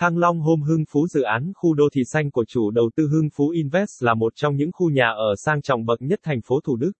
Thăng 0.00 0.18
Long 0.18 0.40
Home 0.40 0.62
Hưng 0.68 0.84
Phú 0.90 1.06
dự 1.06 1.22
án 1.22 1.52
khu 1.54 1.74
đô 1.74 1.84
thị 1.92 2.02
xanh 2.04 2.30
của 2.30 2.44
chủ 2.48 2.70
đầu 2.70 2.90
tư 2.96 3.08
Hưng 3.12 3.28
Phú 3.34 3.48
Invest 3.48 4.02
là 4.02 4.14
một 4.14 4.32
trong 4.36 4.56
những 4.56 4.70
khu 4.72 4.90
nhà 4.90 5.10
ở 5.10 5.34
sang 5.36 5.62
trọng 5.62 5.84
bậc 5.84 6.02
nhất 6.02 6.20
thành 6.22 6.40
phố 6.44 6.60
Thủ 6.60 6.76
Đức. 6.76 6.92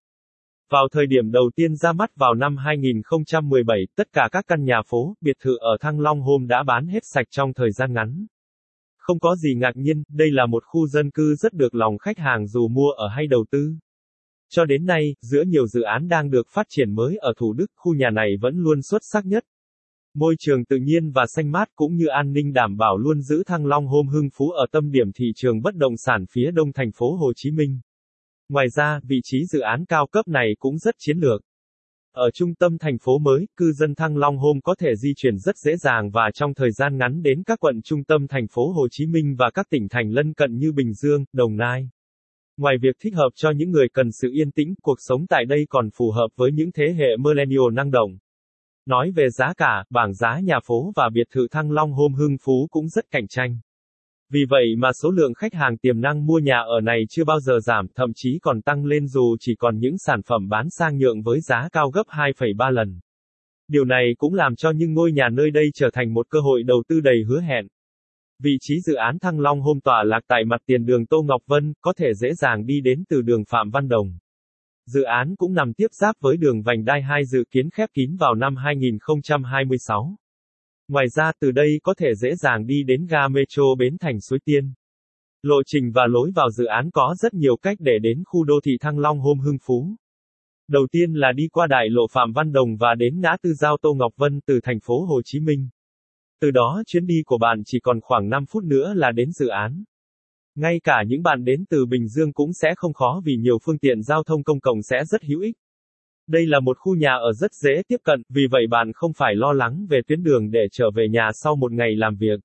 Vào 0.71 0.89
thời 0.93 1.07
điểm 1.07 1.31
đầu 1.31 1.51
tiên 1.57 1.77
ra 1.77 1.93
mắt 1.93 2.11
vào 2.17 2.35
năm 2.35 2.57
2017, 2.57 3.79
tất 3.97 4.07
cả 4.13 4.29
các 4.33 4.45
căn 4.49 4.65
nhà 4.65 4.83
phố, 4.87 5.15
biệt 5.21 5.37
thự 5.43 5.57
ở 5.61 5.77
Thăng 5.81 6.01
Long 6.01 6.21
Home 6.21 6.47
đã 6.47 6.63
bán 6.63 6.87
hết 6.87 7.03
sạch 7.03 7.27
trong 7.31 7.53
thời 7.55 7.71
gian 7.73 7.93
ngắn. 7.93 8.27
Không 8.97 9.21
có 9.21 9.37
gì 9.37 9.55
ngạc 9.55 9.73
nhiên, 9.77 10.03
đây 10.09 10.29
là 10.31 10.47
một 10.47 10.63
khu 10.67 10.87
dân 10.87 11.11
cư 11.11 11.35
rất 11.35 11.53
được 11.53 11.75
lòng 11.75 11.99
khách 11.99 12.19
hàng 12.19 12.47
dù 12.47 12.69
mua 12.69 12.91
ở 12.91 13.09
hay 13.09 13.27
đầu 13.27 13.45
tư. 13.51 13.75
Cho 14.51 14.65
đến 14.65 14.87
nay, 14.87 15.15
giữa 15.21 15.43
nhiều 15.43 15.67
dự 15.67 15.83
án 15.83 16.09
đang 16.09 16.31
được 16.31 16.47
phát 16.55 16.67
triển 16.69 16.95
mới 16.95 17.17
ở 17.17 17.33
Thủ 17.37 17.53
Đức, 17.53 17.67
khu 17.77 17.95
nhà 17.95 18.11
này 18.11 18.29
vẫn 18.41 18.55
luôn 18.57 18.83
xuất 18.83 19.03
sắc 19.13 19.27
nhất. 19.27 19.45
Môi 20.15 20.35
trường 20.39 20.65
tự 20.65 20.77
nhiên 20.77 21.11
và 21.11 21.27
xanh 21.27 21.51
mát 21.51 21.69
cũng 21.77 21.97
như 21.97 22.07
an 22.07 22.33
ninh 22.33 22.53
đảm 22.53 22.77
bảo 22.77 22.99
luôn 22.99 23.21
giữ 23.21 23.43
Thăng 23.47 23.67
Long 23.67 23.87
Hôm 23.87 24.09
Hưng 24.09 24.29
Phú 24.35 24.51
ở 24.51 24.67
tâm 24.73 24.91
điểm 24.91 25.13
thị 25.13 25.25
trường 25.37 25.63
bất 25.63 25.75
động 25.75 25.97
sản 25.97 26.25
phía 26.31 26.51
đông 26.51 26.73
thành 26.73 26.91
phố 26.95 27.17
Hồ 27.17 27.33
Chí 27.37 27.51
Minh. 27.51 27.81
Ngoài 28.49 28.67
ra, 28.77 29.01
vị 29.05 29.21
trí 29.23 29.39
dự 29.47 29.61
án 29.61 29.85
cao 29.85 30.07
cấp 30.13 30.29
này 30.29 30.47
cũng 30.59 30.79
rất 30.79 30.95
chiến 30.99 31.19
lược. 31.19 31.41
Ở 32.13 32.31
trung 32.35 32.55
tâm 32.55 32.79
thành 32.79 32.99
phố 32.99 33.19
mới, 33.19 33.47
cư 33.57 33.73
dân 33.73 33.95
Thăng 33.95 34.17
Long 34.17 34.39
Hôm 34.39 34.61
có 34.61 34.75
thể 34.79 34.97
di 34.97 35.13
chuyển 35.17 35.39
rất 35.39 35.57
dễ 35.57 35.77
dàng 35.77 36.11
và 36.11 36.31
trong 36.35 36.55
thời 36.55 36.71
gian 36.71 36.99
ngắn 36.99 37.23
đến 37.23 37.43
các 37.47 37.59
quận 37.61 37.83
trung 37.85 38.05
tâm 38.05 38.27
thành 38.29 38.47
phố 38.51 38.73
Hồ 38.73 38.89
Chí 38.91 39.07
Minh 39.07 39.37
và 39.39 39.51
các 39.55 39.67
tỉnh 39.71 39.89
thành 39.89 40.11
lân 40.11 40.35
cận 40.35 40.57
như 40.57 40.73
Bình 40.73 40.93
Dương, 40.95 41.25
Đồng 41.33 41.57
Nai. 41.57 41.91
Ngoài 42.57 42.75
việc 42.83 42.97
thích 43.03 43.15
hợp 43.15 43.31
cho 43.35 43.51
những 43.51 43.71
người 43.71 43.89
cần 43.93 44.07
sự 44.13 44.31
yên 44.33 44.51
tĩnh, 44.51 44.75
cuộc 44.83 44.97
sống 44.99 45.27
tại 45.27 45.45
đây 45.45 45.67
còn 45.69 45.89
phù 45.95 46.11
hợp 46.11 46.29
với 46.37 46.53
những 46.53 46.73
thế 46.73 46.85
hệ 46.99 47.17
millennial 47.19 47.73
năng 47.73 47.91
động. 47.91 48.19
Nói 48.87 49.11
về 49.11 49.31
giá 49.31 49.53
cả, 49.57 49.85
bảng 49.91 50.15
giá 50.15 50.41
nhà 50.41 50.61
phố 50.65 50.93
và 50.97 51.11
biệt 51.13 51.27
thự 51.35 51.49
Thăng 51.51 51.71
Long 51.71 51.93
Home 51.93 52.15
Hưng 52.19 52.37
Phú 52.45 52.67
cũng 52.71 52.89
rất 52.89 53.05
cạnh 53.11 53.29
tranh. 53.29 53.61
Vì 54.33 54.41
vậy 54.49 54.67
mà 54.79 54.93
số 55.03 55.11
lượng 55.11 55.35
khách 55.35 55.55
hàng 55.55 55.79
tiềm 55.79 56.01
năng 56.01 56.27
mua 56.27 56.39
nhà 56.39 56.59
ở 56.59 56.81
này 56.81 57.03
chưa 57.09 57.25
bao 57.25 57.41
giờ 57.41 57.59
giảm, 57.61 57.87
thậm 57.95 58.13
chí 58.15 58.39
còn 58.43 58.63
tăng 58.63 58.85
lên 58.85 59.07
dù 59.09 59.37
chỉ 59.41 59.55
còn 59.59 59.79
những 59.79 59.99
sản 59.99 60.23
phẩm 60.23 60.49
bán 60.49 60.71
sang 60.71 60.99
nhượng 60.99 61.23
với 61.23 61.41
giá 61.41 61.69
cao 61.73 61.91
gấp 61.91 62.05
2,3 62.09 62.71
lần. 62.71 63.01
Điều 63.69 63.85
này 63.85 64.05
cũng 64.19 64.35
làm 64.35 64.57
cho 64.57 64.71
những 64.71 64.95
ngôi 64.95 65.13
nhà 65.13 65.29
nơi 65.33 65.51
đây 65.51 65.65
trở 65.75 65.91
thành 65.93 66.15
một 66.15 66.27
cơ 66.31 66.41
hội 66.41 66.63
đầu 66.63 66.83
tư 66.89 67.01
đầy 67.01 67.23
hứa 67.29 67.41
hẹn. 67.41 67.67
Vị 68.43 68.57
trí 68.61 68.81
dự 68.81 68.95
án 68.95 69.19
Thăng 69.19 69.41
Long 69.41 69.61
hôm 69.61 69.81
tỏa 69.81 70.05
lạc 70.05 70.21
tại 70.29 70.45
mặt 70.45 70.61
tiền 70.67 70.87
đường 70.87 71.07
Tô 71.07 71.23
Ngọc 71.23 71.43
Vân, 71.47 71.73
có 71.81 71.93
thể 71.97 72.15
dễ 72.15 72.35
dàng 72.35 72.67
đi 72.67 72.81
đến 72.81 73.05
từ 73.09 73.23
đường 73.23 73.45
Phạm 73.49 73.71
Văn 73.71 73.89
Đồng. 73.89 74.19
Dự 74.93 75.03
án 75.03 75.35
cũng 75.37 75.55
nằm 75.55 75.73
tiếp 75.73 75.87
giáp 76.01 76.17
với 76.21 76.37
đường 76.37 76.63
vành 76.63 76.85
đai 76.85 77.03
2 77.03 77.25
dự 77.25 77.45
kiến 77.51 77.71
khép 77.71 77.89
kín 77.95 78.17
vào 78.17 78.35
năm 78.35 78.57
2026. 78.57 80.17
Ngoài 80.89 81.07
ra, 81.09 81.33
từ 81.41 81.51
đây 81.51 81.69
có 81.83 81.95
thể 81.99 82.15
dễ 82.15 82.35
dàng 82.35 82.67
đi 82.67 82.83
đến 82.87 83.07
ga 83.07 83.29
metro 83.29 83.63
Bến 83.79 83.97
Thành 84.01 84.21
Suối 84.21 84.39
Tiên. 84.45 84.73
Lộ 85.43 85.63
trình 85.67 85.93
và 85.95 86.07
lối 86.07 86.31
vào 86.35 86.51
dự 86.51 86.65
án 86.65 86.91
có 86.91 87.15
rất 87.19 87.35
nhiều 87.35 87.57
cách 87.63 87.77
để 87.81 87.93
đến 88.03 88.23
khu 88.27 88.45
đô 88.45 88.55
thị 88.65 88.73
Thăng 88.81 88.99
Long 88.99 89.21
Hôm 89.21 89.39
Hưng 89.39 89.59
Phú. 89.67 89.97
Đầu 90.69 90.87
tiên 90.93 91.13
là 91.13 91.33
đi 91.33 91.49
qua 91.53 91.67
đại 91.67 91.89
lộ 91.91 92.03
Phạm 92.13 92.33
Văn 92.33 92.53
Đồng 92.53 92.77
và 92.77 92.95
đến 92.95 93.21
ngã 93.21 93.37
tư 93.43 93.53
giao 93.53 93.77
Tô 93.83 93.95
Ngọc 93.95 94.13
Vân 94.17 94.41
từ 94.47 94.61
thành 94.63 94.79
phố 94.81 95.05
Hồ 95.05 95.21
Chí 95.25 95.41
Minh. 95.41 95.69
Từ 96.41 96.51
đó, 96.51 96.83
chuyến 96.87 97.07
đi 97.07 97.23
của 97.27 97.39
bạn 97.39 97.63
chỉ 97.65 97.81
còn 97.81 98.01
khoảng 98.01 98.29
5 98.29 98.45
phút 98.47 98.65
nữa 98.65 98.95
là 98.95 99.13
đến 99.13 99.33
dự 99.33 99.49
án. 99.49 99.85
Ngay 100.61 100.81
cả 100.85 101.05
những 101.07 101.23
bạn 101.23 101.45
đến 101.45 101.65
từ 101.71 101.87
Bình 101.87 102.09
Dương 102.09 102.33
cũng 102.33 102.53
sẽ 102.53 102.75
không 102.77 102.93
khó 102.93 103.21
vì 103.25 103.37
nhiều 103.37 103.59
phương 103.65 103.79
tiện 103.79 104.03
giao 104.03 104.23
thông 104.25 104.43
công 104.43 104.61
cộng 104.61 104.83
sẽ 104.83 105.05
rất 105.05 105.23
hữu 105.23 105.41
ích. 105.41 105.57
Đây 106.29 106.47
là 106.47 106.61
một 106.61 106.77
khu 106.79 106.95
nhà 106.95 107.15
ở 107.15 107.33
rất 107.33 107.51
dễ 107.63 107.83
tiếp 107.89 107.97
cận, 108.05 108.23
vì 108.29 108.43
vậy 108.51 108.67
bạn 108.71 108.93
không 108.95 109.13
phải 109.17 109.35
lo 109.35 109.53
lắng 109.53 109.87
về 109.91 110.01
tuyến 110.07 110.23
đường 110.23 110.51
để 110.51 110.61
trở 110.73 110.91
về 110.95 111.09
nhà 111.09 111.31
sau 111.35 111.57
một 111.57 111.73
ngày 111.73 111.97
làm 111.97 112.17
việc. 112.17 112.41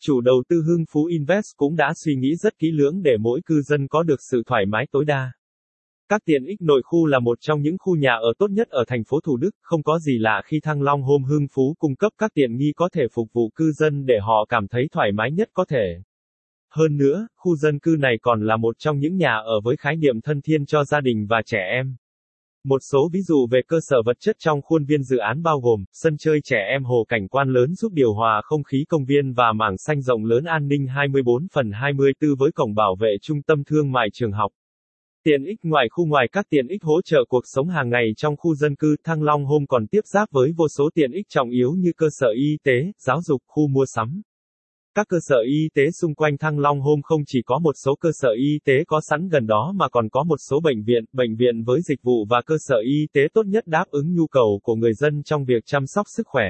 Chủ 0.00 0.20
đầu 0.20 0.42
tư 0.48 0.62
Hưng 0.66 0.84
Phú 0.92 1.04
Invest 1.04 1.46
cũng 1.56 1.76
đã 1.76 1.92
suy 2.04 2.14
nghĩ 2.16 2.36
rất 2.36 2.58
kỹ 2.58 2.70
lưỡng 2.70 3.02
để 3.02 3.16
mỗi 3.20 3.40
cư 3.46 3.62
dân 3.62 3.88
có 3.88 4.02
được 4.02 4.20
sự 4.30 4.42
thoải 4.46 4.66
mái 4.66 4.86
tối 4.92 5.04
đa. 5.04 5.32
Các 6.08 6.22
tiện 6.24 6.44
ích 6.44 6.60
nội 6.60 6.82
khu 6.84 7.06
là 7.06 7.18
một 7.18 7.38
trong 7.40 7.62
những 7.62 7.76
khu 7.78 7.96
nhà 7.96 8.12
ở 8.12 8.32
tốt 8.38 8.50
nhất 8.50 8.68
ở 8.68 8.84
thành 8.88 9.04
phố 9.04 9.20
Thủ 9.20 9.36
Đức, 9.36 9.50
không 9.60 9.82
có 9.82 9.98
gì 9.98 10.18
lạ 10.18 10.42
khi 10.44 10.60
Thăng 10.62 10.82
Long 10.82 11.02
Home 11.02 11.24
Hưng 11.28 11.46
Phú 11.52 11.74
cung 11.78 11.96
cấp 11.96 12.12
các 12.18 12.30
tiện 12.34 12.56
nghi 12.56 12.72
có 12.76 12.88
thể 12.92 13.02
phục 13.14 13.28
vụ 13.32 13.50
cư 13.54 13.72
dân 13.72 14.06
để 14.06 14.18
họ 14.22 14.46
cảm 14.48 14.68
thấy 14.68 14.88
thoải 14.92 15.12
mái 15.12 15.32
nhất 15.32 15.48
có 15.54 15.64
thể. 15.68 16.02
Hơn 16.70 16.96
nữa, 16.96 17.28
khu 17.36 17.56
dân 17.56 17.78
cư 17.78 17.96
này 17.98 18.16
còn 18.22 18.46
là 18.46 18.56
một 18.56 18.76
trong 18.78 18.98
những 18.98 19.16
nhà 19.16 19.34
ở 19.44 19.60
với 19.64 19.76
khái 19.76 19.96
niệm 19.96 20.20
thân 20.20 20.40
thiên 20.40 20.66
cho 20.66 20.84
gia 20.84 21.00
đình 21.00 21.26
và 21.28 21.42
trẻ 21.46 21.58
em. 21.70 21.96
Một 22.64 22.78
số 22.92 23.08
ví 23.12 23.20
dụ 23.22 23.46
về 23.50 23.60
cơ 23.68 23.78
sở 23.88 23.96
vật 24.06 24.16
chất 24.20 24.36
trong 24.38 24.62
khuôn 24.62 24.84
viên 24.84 25.02
dự 25.02 25.16
án 25.16 25.42
bao 25.42 25.60
gồm, 25.60 25.84
sân 25.92 26.16
chơi 26.18 26.40
trẻ 26.44 26.58
em 26.70 26.84
hồ 26.84 27.04
cảnh 27.08 27.28
quan 27.28 27.48
lớn 27.48 27.74
giúp 27.74 27.92
điều 27.92 28.14
hòa 28.14 28.40
không 28.44 28.62
khí 28.62 28.84
công 28.88 29.04
viên 29.04 29.32
và 29.32 29.52
mảng 29.52 29.78
xanh 29.78 30.02
rộng 30.02 30.24
lớn 30.24 30.44
an 30.44 30.68
ninh 30.68 30.86
24 30.86 31.46
phần 31.52 31.70
24 31.72 32.36
với 32.38 32.52
cổng 32.52 32.74
bảo 32.74 32.96
vệ 33.00 33.16
trung 33.22 33.42
tâm 33.42 33.64
thương 33.64 33.92
mại 33.92 34.08
trường 34.12 34.32
học. 34.32 34.52
Tiện 35.24 35.44
ích 35.44 35.58
ngoài 35.62 35.86
khu 35.90 36.06
ngoài 36.06 36.28
các 36.32 36.46
tiện 36.50 36.66
ích 36.68 36.82
hỗ 36.82 37.02
trợ 37.02 37.24
cuộc 37.28 37.42
sống 37.44 37.68
hàng 37.68 37.90
ngày 37.90 38.04
trong 38.16 38.36
khu 38.36 38.54
dân 38.54 38.76
cư, 38.76 38.96
Thăng 39.04 39.22
Long 39.22 39.44
Home 39.44 39.66
còn 39.68 39.86
tiếp 39.86 40.00
giáp 40.04 40.28
với 40.30 40.52
vô 40.56 40.66
số 40.78 40.90
tiện 40.94 41.12
ích 41.12 41.26
trọng 41.28 41.50
yếu 41.50 41.72
như 41.72 41.92
cơ 41.96 42.06
sở 42.10 42.28
y 42.36 42.58
tế, 42.64 42.92
giáo 42.98 43.20
dục, 43.22 43.42
khu 43.46 43.68
mua 43.68 43.84
sắm. 43.86 44.22
Các 44.98 45.06
cơ 45.08 45.18
sở 45.20 45.36
y 45.46 45.68
tế 45.74 45.82
xung 46.00 46.14
quanh 46.14 46.38
Thăng 46.38 46.58
Long 46.58 46.80
Hôm 46.80 47.02
không 47.02 47.22
chỉ 47.26 47.42
có 47.46 47.58
một 47.58 47.74
số 47.84 47.94
cơ 48.00 48.10
sở 48.12 48.28
y 48.36 48.58
tế 48.64 48.72
có 48.86 49.00
sẵn 49.10 49.28
gần 49.28 49.46
đó 49.46 49.72
mà 49.76 49.88
còn 49.88 50.08
có 50.08 50.24
một 50.24 50.36
số 50.50 50.60
bệnh 50.60 50.82
viện, 50.82 51.04
bệnh 51.12 51.36
viện 51.36 51.62
với 51.64 51.80
dịch 51.88 52.02
vụ 52.02 52.26
và 52.28 52.42
cơ 52.46 52.54
sở 52.58 52.76
y 52.84 53.06
tế 53.12 53.20
tốt 53.34 53.42
nhất 53.46 53.66
đáp 53.66 53.84
ứng 53.90 54.14
nhu 54.14 54.26
cầu 54.26 54.60
của 54.62 54.74
người 54.74 54.94
dân 54.94 55.22
trong 55.22 55.44
việc 55.44 55.62
chăm 55.66 55.86
sóc 55.86 56.06
sức 56.16 56.26
khỏe. 56.26 56.46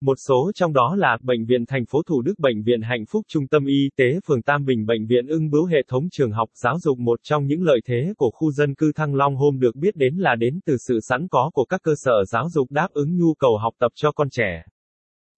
Một 0.00 0.14
số 0.28 0.50
trong 0.54 0.72
đó 0.72 0.96
là 0.96 1.18
Bệnh 1.22 1.44
viện 1.46 1.66
thành 1.66 1.86
phố 1.86 2.02
Thủ 2.02 2.22
Đức, 2.22 2.34
Bệnh 2.38 2.62
viện 2.62 2.82
Hạnh 2.82 3.04
Phúc, 3.10 3.24
Trung 3.28 3.48
tâm 3.48 3.66
Y 3.66 3.88
tế 3.96 4.04
phường 4.26 4.42
Tam 4.42 4.64
Bình, 4.64 4.86
Bệnh 4.86 5.06
viện 5.06 5.26
ưng 5.26 5.50
bướu 5.50 5.64
hệ 5.64 5.78
thống 5.88 6.08
trường 6.12 6.32
học 6.32 6.48
giáo 6.54 6.78
dục 6.78 6.98
một 6.98 7.20
trong 7.22 7.46
những 7.46 7.62
lợi 7.62 7.80
thế 7.86 8.12
của 8.16 8.30
khu 8.34 8.52
dân 8.52 8.74
cư 8.74 8.92
Thăng 8.92 9.14
Long 9.14 9.36
Hôm 9.36 9.60
được 9.60 9.76
biết 9.76 9.96
đến 9.96 10.16
là 10.16 10.34
đến 10.34 10.60
từ 10.66 10.76
sự 10.88 10.98
sẵn 11.00 11.28
có 11.28 11.50
của 11.54 11.64
các 11.64 11.80
cơ 11.82 11.92
sở 11.96 12.24
giáo 12.32 12.48
dục 12.50 12.70
đáp 12.70 12.88
ứng 12.92 13.16
nhu 13.16 13.34
cầu 13.34 13.58
học 13.58 13.74
tập 13.78 13.92
cho 13.94 14.12
con 14.12 14.28
trẻ. 14.30 14.62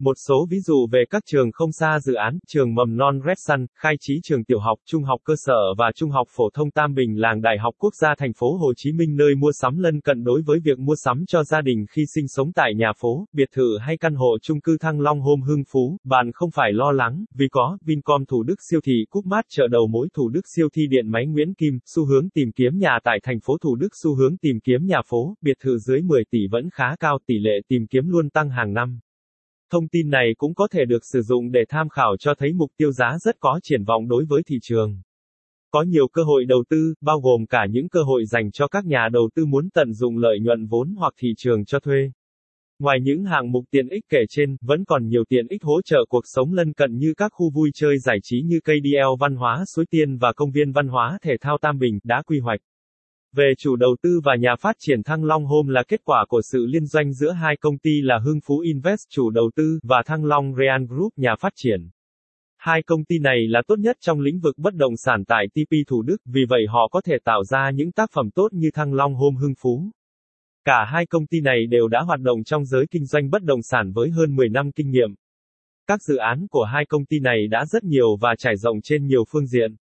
Một 0.00 0.16
số 0.28 0.46
ví 0.50 0.60
dụ 0.60 0.86
về 0.92 1.04
các 1.10 1.22
trường 1.26 1.52
không 1.52 1.72
xa 1.72 1.98
dự 2.00 2.14
án, 2.14 2.38
trường 2.46 2.74
mầm 2.74 2.96
non 2.96 3.20
Red 3.26 3.38
Sun, 3.48 3.66
khai 3.74 3.94
trí 4.00 4.20
trường 4.22 4.44
tiểu 4.44 4.58
học, 4.58 4.78
trung 4.86 5.02
học 5.02 5.20
cơ 5.24 5.34
sở 5.36 5.74
và 5.78 5.90
trung 5.96 6.10
học 6.10 6.26
phổ 6.30 6.50
thông 6.54 6.70
Tam 6.70 6.94
Bình 6.94 7.20
làng 7.20 7.40
Đại 7.40 7.58
học 7.58 7.74
Quốc 7.78 7.92
gia 8.00 8.14
thành 8.18 8.32
phố 8.32 8.56
Hồ 8.56 8.72
Chí 8.76 8.92
Minh 8.92 9.16
nơi 9.16 9.34
mua 9.34 9.50
sắm 9.52 9.78
lân 9.78 10.00
cận 10.00 10.24
đối 10.24 10.42
với 10.46 10.58
việc 10.64 10.78
mua 10.78 10.94
sắm 11.04 11.24
cho 11.26 11.44
gia 11.44 11.60
đình 11.60 11.86
khi 11.90 12.02
sinh 12.14 12.28
sống 12.28 12.52
tại 12.52 12.74
nhà 12.74 12.92
phố, 13.00 13.26
biệt 13.32 13.48
thự 13.54 13.78
hay 13.80 13.96
căn 13.96 14.14
hộ 14.14 14.38
chung 14.42 14.60
cư 14.60 14.78
Thăng 14.78 15.00
Long 15.00 15.20
Home 15.20 15.42
Hưng 15.46 15.62
Phú, 15.72 15.96
bạn 16.04 16.32
không 16.32 16.50
phải 16.50 16.72
lo 16.72 16.92
lắng, 16.92 17.24
vì 17.34 17.48
có 17.50 17.78
Vincom 17.84 18.24
Thủ 18.24 18.42
Đức 18.42 18.56
siêu 18.70 18.80
thị 18.84 19.04
Cúc 19.10 19.26
Mát 19.26 19.44
chợ 19.48 19.68
đầu 19.68 19.86
mối 19.86 20.08
Thủ 20.14 20.28
Đức 20.28 20.42
siêu 20.56 20.68
thi 20.74 20.82
điện 20.90 21.08
máy 21.10 21.26
Nguyễn 21.26 21.54
Kim, 21.54 21.78
xu 21.86 22.06
hướng 22.06 22.30
tìm 22.30 22.52
kiếm 22.56 22.78
nhà 22.78 22.98
tại 23.04 23.18
thành 23.22 23.40
phố 23.40 23.58
Thủ 23.58 23.76
Đức 23.76 23.88
xu 24.02 24.14
hướng 24.14 24.36
tìm 24.36 24.60
kiếm 24.64 24.86
nhà 24.86 25.02
phố, 25.08 25.34
biệt 25.42 25.56
thự 25.64 25.78
dưới 25.78 26.02
10 26.02 26.22
tỷ 26.30 26.38
vẫn 26.50 26.70
khá 26.70 26.96
cao, 27.00 27.18
tỷ 27.26 27.34
lệ 27.38 27.60
tìm 27.68 27.86
kiếm 27.86 28.08
luôn 28.08 28.30
tăng 28.30 28.50
hàng 28.50 28.72
năm. 28.72 28.98
Thông 29.70 29.88
tin 29.88 30.10
này 30.10 30.26
cũng 30.38 30.54
có 30.54 30.68
thể 30.70 30.84
được 30.84 31.04
sử 31.12 31.22
dụng 31.22 31.52
để 31.52 31.60
tham 31.68 31.88
khảo 31.88 32.16
cho 32.18 32.34
thấy 32.34 32.52
mục 32.52 32.70
tiêu 32.76 32.92
giá 32.92 33.16
rất 33.20 33.36
có 33.40 33.60
triển 33.62 33.84
vọng 33.84 34.08
đối 34.08 34.24
với 34.28 34.42
thị 34.46 34.56
trường. 34.62 35.00
Có 35.70 35.82
nhiều 35.82 36.08
cơ 36.12 36.22
hội 36.22 36.44
đầu 36.44 36.64
tư, 36.70 36.94
bao 37.00 37.20
gồm 37.20 37.46
cả 37.46 37.66
những 37.70 37.88
cơ 37.88 38.02
hội 38.02 38.24
dành 38.26 38.50
cho 38.50 38.68
các 38.68 38.84
nhà 38.84 39.08
đầu 39.12 39.30
tư 39.34 39.46
muốn 39.46 39.68
tận 39.74 39.92
dụng 39.92 40.18
lợi 40.18 40.38
nhuận 40.40 40.66
vốn 40.66 40.94
hoặc 40.98 41.14
thị 41.18 41.28
trường 41.36 41.64
cho 41.64 41.80
thuê. 41.80 42.10
Ngoài 42.78 42.98
những 43.02 43.24
hạng 43.24 43.52
mục 43.52 43.64
tiện 43.70 43.88
ích 43.88 44.04
kể 44.08 44.18
trên, 44.28 44.56
vẫn 44.60 44.84
còn 44.84 45.06
nhiều 45.06 45.24
tiện 45.28 45.46
ích 45.48 45.62
hỗ 45.62 45.82
trợ 45.82 45.98
cuộc 46.08 46.24
sống 46.24 46.52
lân 46.52 46.72
cận 46.72 46.96
như 46.96 47.14
các 47.16 47.32
khu 47.34 47.50
vui 47.50 47.70
chơi 47.74 47.98
giải 47.98 48.18
trí 48.22 48.42
như 48.42 48.60
cây 48.64 48.80
văn 49.20 49.36
hóa 49.36 49.64
Suối 49.74 49.86
Tiên 49.90 50.18
và 50.18 50.32
công 50.36 50.50
viên 50.50 50.72
văn 50.72 50.88
hóa 50.88 51.18
thể 51.22 51.32
thao 51.40 51.58
Tam 51.58 51.78
Bình 51.78 51.98
đã 52.04 52.22
quy 52.26 52.38
hoạch. 52.38 52.60
Về 53.32 53.52
chủ 53.58 53.76
đầu 53.76 53.96
tư 54.02 54.20
và 54.24 54.36
nhà 54.36 54.56
phát 54.60 54.76
triển 54.78 55.02
Thăng 55.02 55.24
Long 55.24 55.44
Home 55.44 55.72
là 55.72 55.82
kết 55.88 56.00
quả 56.04 56.24
của 56.28 56.40
sự 56.52 56.66
liên 56.66 56.86
doanh 56.86 57.12
giữa 57.12 57.32
hai 57.32 57.56
công 57.60 57.78
ty 57.78 57.90
là 58.02 58.18
Hưng 58.18 58.40
Phú 58.46 58.60
Invest 58.60 59.00
chủ 59.10 59.30
đầu 59.30 59.50
tư 59.56 59.78
và 59.82 60.02
Thăng 60.06 60.24
Long 60.24 60.54
Real 60.54 60.84
Group 60.88 61.12
nhà 61.16 61.34
phát 61.40 61.52
triển. 61.56 61.90
Hai 62.56 62.82
công 62.82 63.04
ty 63.04 63.18
này 63.18 63.38
là 63.48 63.62
tốt 63.66 63.76
nhất 63.78 63.96
trong 64.00 64.20
lĩnh 64.20 64.40
vực 64.40 64.58
bất 64.58 64.74
động 64.74 64.96
sản 64.96 65.24
tại 65.24 65.46
TP 65.54 65.72
Thủ 65.88 66.02
Đức, 66.02 66.16
vì 66.24 66.40
vậy 66.48 66.66
họ 66.68 66.88
có 66.90 67.00
thể 67.00 67.16
tạo 67.24 67.44
ra 67.44 67.70
những 67.70 67.92
tác 67.92 68.10
phẩm 68.12 68.30
tốt 68.34 68.48
như 68.52 68.70
Thăng 68.74 68.94
Long 68.94 69.14
Home 69.14 69.36
Hưng 69.40 69.54
Phú. 69.58 69.90
Cả 70.64 70.84
hai 70.92 71.06
công 71.06 71.26
ty 71.26 71.40
này 71.40 71.66
đều 71.70 71.88
đã 71.88 72.00
hoạt 72.00 72.20
động 72.20 72.44
trong 72.44 72.64
giới 72.64 72.86
kinh 72.90 73.06
doanh 73.06 73.30
bất 73.30 73.42
động 73.42 73.62
sản 73.62 73.92
với 73.92 74.10
hơn 74.10 74.36
10 74.36 74.48
năm 74.48 74.72
kinh 74.72 74.90
nghiệm. 74.90 75.14
Các 75.86 76.02
dự 76.02 76.16
án 76.16 76.46
của 76.50 76.64
hai 76.64 76.84
công 76.86 77.04
ty 77.04 77.18
này 77.20 77.46
đã 77.50 77.64
rất 77.64 77.84
nhiều 77.84 78.16
và 78.20 78.34
trải 78.38 78.56
rộng 78.56 78.80
trên 78.82 79.06
nhiều 79.06 79.24
phương 79.32 79.46
diện. 79.46 79.76